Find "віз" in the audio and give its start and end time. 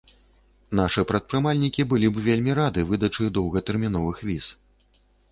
4.31-4.45